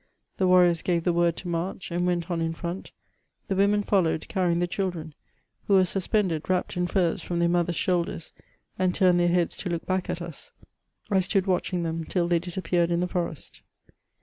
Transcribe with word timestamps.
The 0.37 0.47
warriors 0.47 0.81
gave 0.81 1.03
the 1.03 1.13
word 1.13 1.37
to 1.37 1.47
march, 1.47 1.91
and 1.91 2.07
went 2.07 2.31
on 2.31 2.41
in 2.41 2.53
front;, 2.55 2.89
the 3.47 3.53
won^en 3.53 3.85
followed, 3.85 4.27
carrying 4.29 4.57
the 4.57 4.65
children, 4.65 5.13
who 5.67 5.75
were 5.75 5.85
sus 5.85 6.07
pended, 6.07 6.49
wrapped 6.49 6.75
in 6.75 6.87
furs, 6.87 7.21
from 7.21 7.37
their 7.37 7.47
mothers' 7.47 7.75
shoulders, 7.75 8.31
and 8.79 8.95
turned 8.95 9.19
their 9.19 9.27
heads 9.27 9.55
to 9.57 9.69
look 9.69 9.85
back 9.85 10.09
at 10.09 10.19
us. 10.19 10.53
I 11.11 11.19
stood 11.19 11.45
watching 11.45 11.83
them 11.83 12.03
till 12.05 12.27
they 12.27 12.39
disappeared 12.39 12.89
in 12.89 12.99
the 13.01 13.07
forest. 13.07 13.61